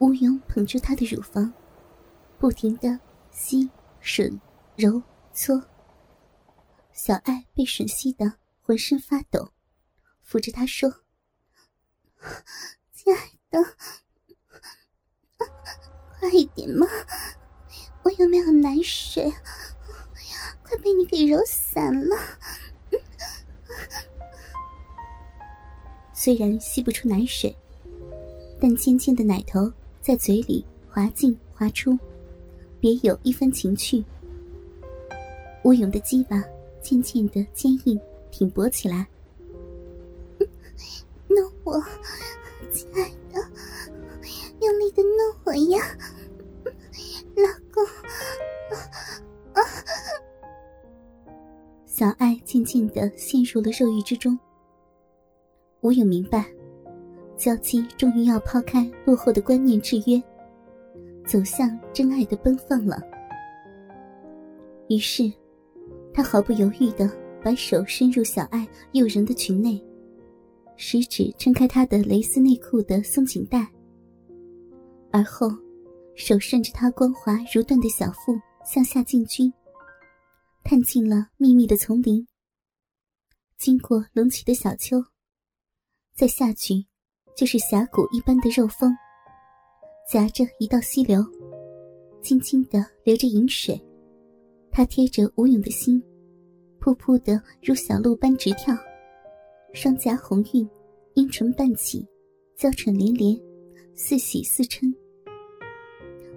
[0.00, 1.52] 吴勇捧住她的乳房，
[2.38, 2.98] 不停的
[3.30, 3.68] 吸、
[4.02, 4.40] 吮、
[4.74, 5.02] 揉、
[5.34, 5.62] 搓。
[6.90, 8.32] 小爱被吮吸的
[8.62, 9.50] 浑身发抖，
[10.22, 10.90] 扶着他说
[12.94, 13.62] ：“亲爱的，
[16.18, 16.86] 快一点嘛，
[18.02, 19.30] 我有没有奶水？
[20.62, 22.16] 快被你给揉散了。”
[26.14, 27.54] 虽然吸不出奶水，
[28.58, 29.70] 但尖尖的奶头。
[30.10, 31.96] 在嘴里滑进滑出，
[32.80, 34.04] 别有一番情趣。
[35.62, 36.42] 吴勇的鸡巴
[36.82, 37.96] 渐渐的坚硬
[38.28, 39.06] 挺拔起来。
[41.28, 41.80] 弄我，
[42.72, 43.40] 亲爱的，
[44.60, 45.96] 用力的弄我呀，
[47.36, 47.86] 老公！
[51.86, 54.36] 小爱渐渐的陷入了肉欲之中。
[55.82, 56.52] 吴勇明白。
[57.40, 60.22] 娇妻终于要抛开落后的观念制约，
[61.26, 63.00] 走向真爱的奔放了。
[64.90, 65.32] 于是，
[66.12, 67.10] 他毫不犹豫的
[67.42, 69.82] 把手伸入小爱诱人的裙内，
[70.76, 73.66] 食指撑开她的蕾丝内裤的松紧带，
[75.10, 75.48] 而后，
[76.14, 79.50] 手顺着她光滑如缎的小腹向下进军，
[80.62, 82.26] 探进了密密的丛林。
[83.56, 85.02] 经过隆起的小丘，
[86.14, 86.89] 再下去。
[87.36, 88.94] 就是峡谷一般的肉峰，
[90.10, 91.24] 夹着一道溪流，
[92.22, 93.80] 轻轻的流着饮水。
[94.70, 96.02] 他贴着吴勇的心，
[96.80, 98.74] 噗噗的如小鹿般直跳，
[99.72, 100.68] 双颊红晕，
[101.14, 102.06] 阴唇半起，
[102.56, 103.36] 娇喘连连，
[103.94, 104.94] 似喜似嗔。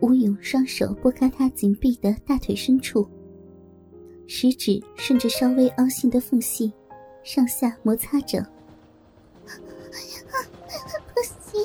[0.00, 3.06] 吴勇双手拨开她紧闭的大腿深处，
[4.26, 6.72] 食指顺着稍微凹陷的缝隙，
[7.22, 8.44] 上下摩擦着。
[11.14, 11.64] 不 行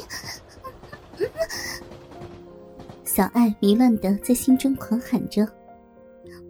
[3.03, 5.45] 小爱迷乱的在心中狂喊着，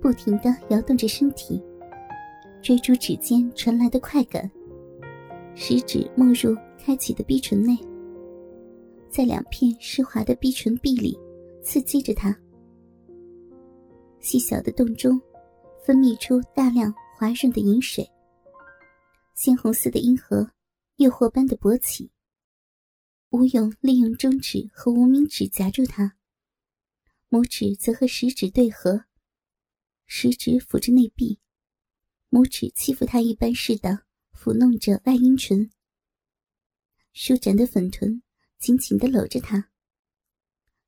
[0.02, 1.62] 不停的摇动着身体，
[2.62, 4.50] 追逐指尖传来的快感。
[5.56, 7.78] 食指没入开启的逼唇内，
[9.10, 11.17] 在两片湿滑的逼唇壁里
[11.64, 12.38] 刺激着它。
[14.20, 15.20] 细小的洞中，
[15.86, 18.08] 分泌出大量滑润的饮水。
[19.33, 20.48] 鲜红色的阴核，
[20.98, 22.12] 诱惑般的勃起。
[23.32, 26.17] 吴勇利用中指和无名指夹住他，
[27.30, 29.06] 拇指则和食指对合，
[30.08, 31.39] 食指抚着内壁，
[32.32, 34.04] 拇指欺负他一般似的
[34.34, 35.70] 抚弄着外阴唇。
[37.14, 38.23] 舒展的粉臀
[38.58, 39.70] 紧紧的搂着他。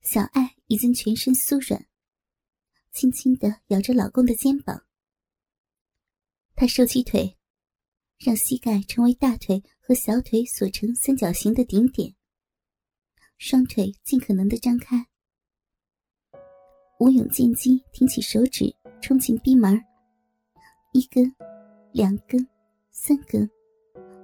[0.01, 1.87] 小爱已经全身酥软，
[2.91, 4.87] 轻轻的咬着老公的肩膀。
[6.55, 7.37] 他收起腿，
[8.17, 12.15] 让膝盖成为大腿和小腿所成三角形的顶点。
[13.43, 15.03] 双腿尽可能的张开，
[16.99, 18.71] 吴勇见机挺起手指
[19.01, 19.83] 冲进逼门
[20.93, 21.25] 一根，
[21.91, 22.47] 两根，
[22.91, 23.49] 三根，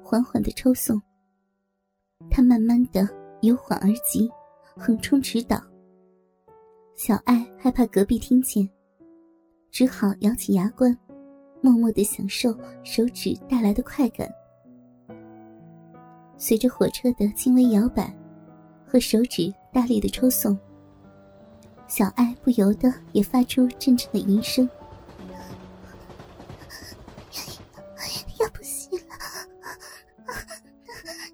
[0.03, 1.01] 缓缓的抽送。
[2.29, 3.09] 他慢慢的
[3.41, 4.29] 由缓而急，
[4.75, 5.59] 横冲直捣。
[6.95, 8.69] 小爱害怕隔壁听见，
[9.71, 10.95] 只好咬紧牙关，
[11.59, 14.29] 默默的享受手指带来的快感。
[16.37, 18.15] 随着火车的轻微摇摆。
[18.87, 20.57] 和手指大力的抽送，
[21.87, 24.67] 小爱不由得也发出阵阵的吟声。
[28.39, 29.15] 要不行了，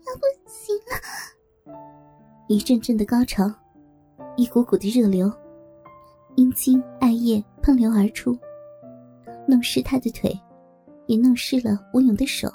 [0.06, 1.75] 要不行了！
[2.47, 3.52] 一阵阵的高潮，
[4.36, 5.31] 一股股的热流，
[6.36, 8.38] 阴茎艾叶喷流而出，
[9.47, 10.38] 弄湿他的腿，
[11.08, 12.52] 也弄湿了吴勇的手。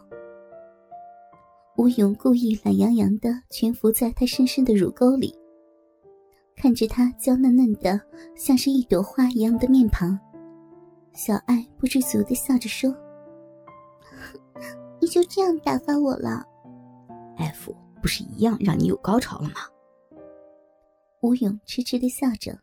[1.78, 5.32] 吴勇故意懒洋洋的蜷伏在她深深的乳沟里，
[6.56, 8.00] 看着她娇嫩嫩的，
[8.34, 10.18] 像是一朵花一样的面庞，
[11.12, 12.92] 小爱不知足的笑着说
[15.00, 16.44] ：“你就这样打发我了
[17.38, 17.72] ？”F
[18.02, 19.60] 不是一样让你有高潮了吗？
[21.20, 22.58] 吴勇痴痴的笑着，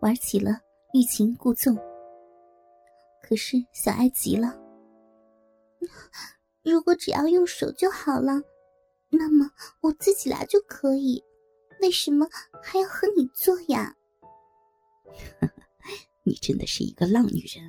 [0.00, 0.60] 玩起了
[0.92, 1.74] 欲擒故纵。
[3.22, 4.54] 可是小爱急了。
[6.70, 8.42] 如果只要用手就好了，
[9.10, 9.50] 那么
[9.80, 11.22] 我自己来就可以，
[11.80, 12.26] 为什么
[12.62, 13.94] 还要和你做呀？
[16.24, 17.64] 你真的是一个浪女人，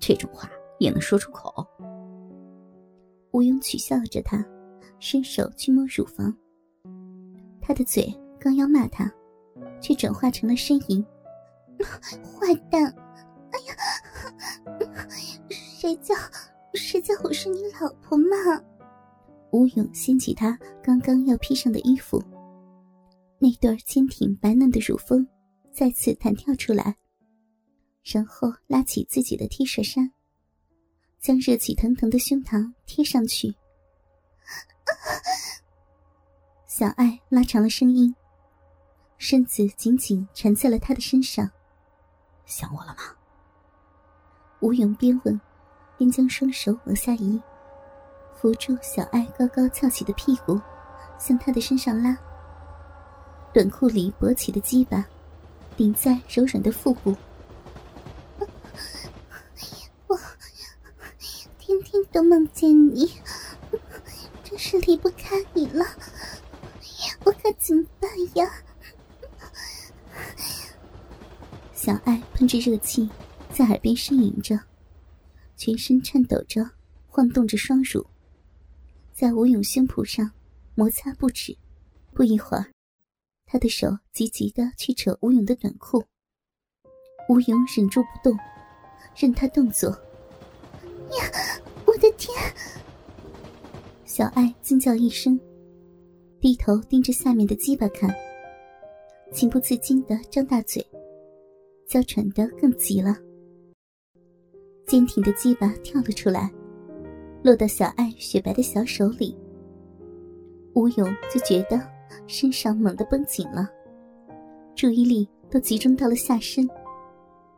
[0.00, 0.50] 这种话
[0.80, 1.64] 也能说出口？
[3.30, 4.44] 吴勇取笑着他，
[4.98, 6.36] 伸手去摸乳房。
[7.62, 9.08] 他的嘴刚要骂他，
[9.80, 11.04] 却转化成了呻吟
[12.34, 12.84] ：“坏蛋！
[13.52, 13.76] 哎呀，
[15.78, 16.14] 谁叫……”
[16.74, 18.36] 谁叫我是你老婆嘛？
[19.52, 22.22] 吴勇掀起他刚刚要披上的衣服，
[23.38, 25.26] 那对坚挺白嫩的乳峰
[25.72, 26.96] 再次弹跳出来，
[28.02, 30.10] 然后拉起自己的 T 恤衫，
[31.20, 33.54] 将热气腾腾的胸膛贴上去。
[36.66, 38.12] 小爱拉长了声音，
[39.16, 41.48] 身子紧紧缠在了他的身上。
[42.46, 43.16] 想我了吗？
[44.60, 45.40] 吴勇边问，
[46.04, 47.40] 便将双手往下移，
[48.36, 50.60] 扶住小爱高高翘起的屁股，
[51.18, 52.14] 向他的身上拉。
[53.54, 55.02] 短裤里勃起的鸡巴，
[55.78, 57.16] 顶在柔软的腹部。
[60.06, 60.18] 我
[61.58, 63.10] 天天都梦见你，
[64.42, 65.86] 真是离不开你了。
[67.24, 68.46] 我该怎么办呀？
[71.72, 73.08] 小爱喷着热气，
[73.50, 74.60] 在耳边呻吟着，
[75.64, 76.62] 全身颤抖着，
[77.06, 78.06] 晃动着双乳，
[79.14, 80.30] 在吴勇胸脯上
[80.74, 81.56] 摩擦不止。
[82.12, 82.66] 不一会儿。
[83.46, 86.04] 他的手急急的去扯吴勇的短裤，
[87.30, 88.38] 吴勇忍住不动，
[89.16, 89.88] 任他动作。
[89.88, 91.32] 呀，
[91.86, 92.30] 我的天！
[94.04, 95.40] 小爱惊叫一声，
[96.42, 98.14] 低头盯着下面的鸡巴看，
[99.32, 100.86] 情不自禁的张大嘴，
[101.88, 103.16] 娇喘的更急了。
[104.86, 106.50] 坚挺的鸡巴跳了出来，
[107.42, 109.36] 落到小爱雪白的小手里。
[110.74, 111.80] 吴勇就觉得。
[112.26, 113.68] 身上猛地绷紧了，
[114.74, 116.66] 注意力都集中到了下身。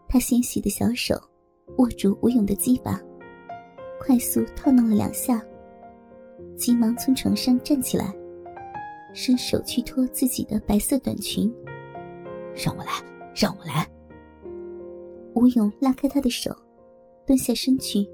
[0.09, 1.15] 他纤细的小手
[1.77, 3.01] 握住吴勇的鸡巴，
[4.01, 5.41] 快速套弄了两下，
[6.57, 8.13] 急忙从床上站起来，
[9.13, 11.53] 伸手去脱自己的白色短裙。
[12.55, 12.91] 让我来，
[13.35, 13.87] 让我来。
[15.35, 16.51] 吴勇拉开他的手，
[17.27, 18.09] 蹲下身去，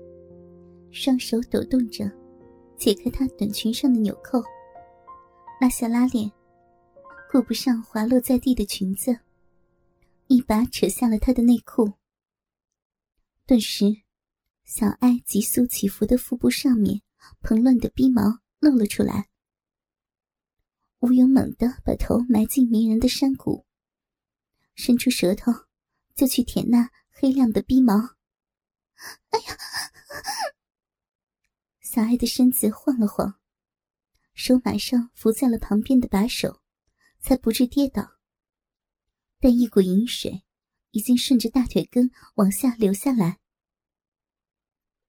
[0.91, 2.11] 双手抖动着，
[2.79, 4.43] 解开他短裙上的纽扣。
[5.61, 6.33] 拉下拉链，
[7.31, 9.17] 顾不上滑落在地的裙子，
[10.29, 11.93] 一把扯下了她的内裤。
[13.47, 13.85] 顿时，
[14.65, 17.03] 小爱急速起伏的腹部上面
[17.43, 19.29] 蓬乱的逼毛露了出来。
[21.01, 23.67] 吴勇猛地把头埋进迷人的山谷，
[24.75, 25.53] 伸出舌头
[26.15, 28.15] 就去舔那黑亮的逼毛。
[29.31, 29.59] 哎呀！
[31.81, 33.39] 小爱的身子晃了晃。
[34.35, 36.63] 手马上扶在了旁边的把手，
[37.21, 38.19] 才不致跌倒。
[39.39, 40.45] 但一股饮水
[40.93, 43.41] 已经顺着大腿根往下流下来。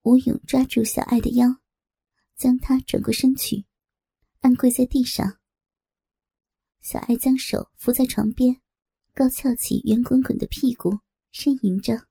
[0.01, 1.61] 吴勇抓住小爱的腰，
[2.35, 3.65] 将她转过身去，
[4.41, 5.39] 按跪在地上。
[6.81, 8.59] 小爱将手扶在床边，
[9.13, 10.99] 高翘起圆滚滚的屁股，
[11.31, 12.07] 呻吟着。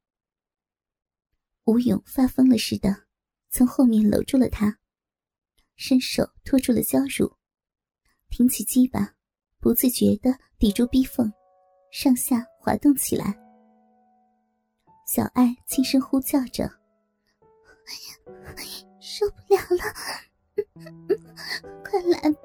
[1.65, 3.05] 吴勇发疯了似的，
[3.51, 4.79] 从后面搂住了她。
[5.77, 7.33] 伸手托住了娇乳，
[8.31, 9.15] 挺起鸡巴，
[9.61, 11.33] 不自觉的抵住逼缝，
[11.91, 13.39] 上下滑动起来。
[15.07, 16.65] 小爱轻声呼叫着
[17.87, 19.85] ：“哎呀受不了了，
[21.85, 22.39] 快来吧！”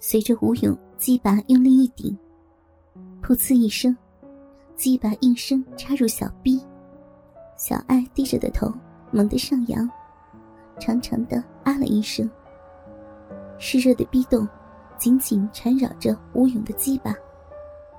[0.00, 2.16] 随着吴勇鸡巴用力一顶，
[3.22, 3.96] 噗呲一声，
[4.80, 6.58] 鸡巴应声插入小臂。
[7.54, 8.72] 小爱低着的头
[9.10, 9.86] 猛地上扬。
[10.78, 12.28] 长长的啊了一声，
[13.58, 14.48] 湿热的逼洞
[14.96, 17.14] 紧紧缠绕着吴勇的鸡巴，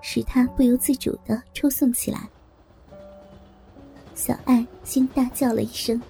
[0.02, 2.28] 使他不由自主的抽送起来。
[4.16, 6.02] 小爱先大叫了一声，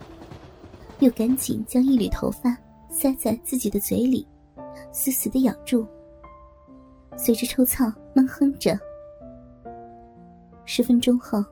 [0.99, 2.57] 又赶紧将一缕头发
[2.89, 4.25] 塞在自己的嘴里，
[4.93, 5.85] 死死的咬住。
[7.17, 8.79] 随着抽操，闷哼着。
[10.73, 11.43] 十分钟后，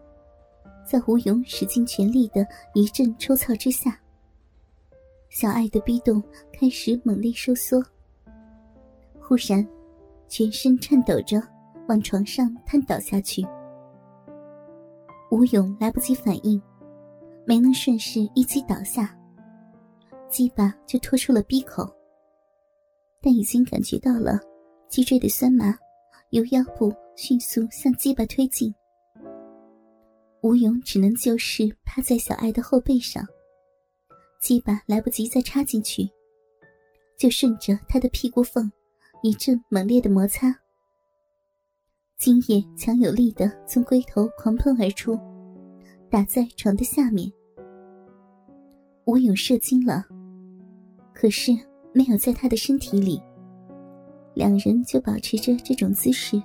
[0.89, 3.99] 在吴勇使尽全力的一阵抽操之下。
[5.27, 6.23] 小爱的逼动
[6.53, 7.83] 开始猛烈收缩，
[9.19, 9.67] 忽然，
[10.29, 11.37] 全身颤抖着
[11.89, 13.45] 往床上瘫倒下去。
[15.31, 16.61] 吴勇来不及反应，
[17.45, 19.13] 没能顺势一击倒下，
[20.29, 21.85] 鸡巴就拖出了逼口。
[23.19, 24.39] 但已经感觉到了
[24.87, 25.77] 脊椎的酸麻，
[26.29, 28.73] 由腰部迅速向鸡巴推进。
[30.41, 33.25] 吴勇只能就是趴在小爱的后背上。
[34.41, 36.09] 鸡巴来不及再插进去，
[37.17, 38.71] 就顺着他的屁股缝
[39.21, 40.55] 一阵猛烈的摩擦，
[42.17, 45.19] 精液强有力的从龟头狂喷而出，
[46.09, 47.29] 打在床的下面。
[49.05, 50.05] 吴勇射精了，
[51.13, 51.51] 可是
[51.93, 53.21] 没有在他的身体里。
[54.35, 56.41] 两人就保持着这种姿势，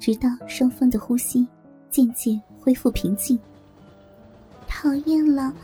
[0.00, 1.46] 直到双方的呼吸
[1.90, 3.38] 渐渐恢复平静。
[4.66, 5.54] 讨厌了。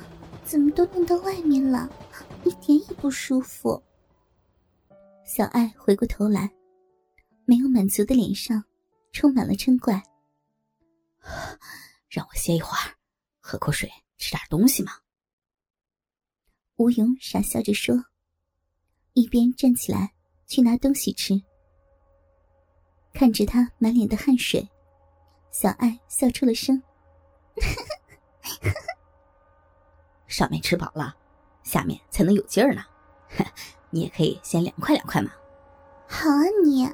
[0.45, 1.89] 怎么都弄到外面了，
[2.45, 3.83] 一点也不舒服。
[5.25, 6.53] 小爱回过头来，
[7.47, 8.63] 没有满足的脸上
[9.11, 10.03] 充满了嗔怪。
[12.11, 12.93] 让我歇一会儿，
[13.41, 14.93] 喝口水，吃点东西嘛。
[16.77, 17.97] 吴勇傻笑着说，
[19.15, 20.13] 一边站起来
[20.47, 21.41] 去拿东西吃。
[23.15, 24.69] 看着他满脸的汗水，
[25.55, 26.83] 小爱笑出了声。
[30.27, 31.15] 上面吃饱了，
[31.63, 32.83] 下面才能有劲儿呢。
[33.91, 35.31] 你也可以先凉快凉快嘛。
[36.09, 36.93] 好啊，你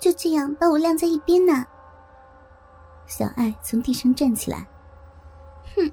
[0.00, 1.64] 就这样把我晾在一边呢。
[3.06, 4.66] 小爱从地上站起来，
[5.76, 5.92] 哼，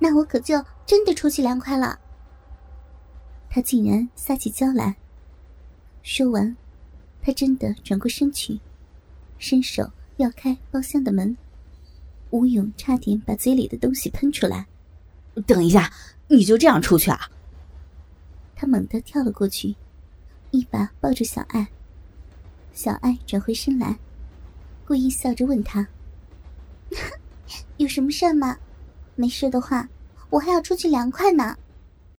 [0.00, 1.96] 那我可就真的出去凉快了。
[3.48, 4.96] 他竟然撒起娇来。
[6.02, 6.56] 说完，
[7.22, 8.58] 他真的转过身去，
[9.38, 11.36] 伸手要开包厢的门。
[12.30, 14.66] 吴勇差点把嘴里的东西喷出来。
[15.46, 15.92] 等一下，
[16.28, 17.30] 你就这样出去啊？
[18.54, 19.76] 他猛地跳了过去，
[20.50, 21.68] 一把抱住小爱。
[22.72, 23.98] 小爱转回身来，
[24.86, 25.86] 故意笑着问他
[27.76, 28.58] ：“有什么事吗？
[29.14, 29.88] 没事的话，
[30.30, 31.56] 我还要出去凉快呢。”